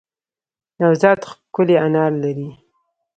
نوزاد 0.79 1.19
ښکلی 1.29 1.75
انار 1.85 2.11
لری 2.21 2.47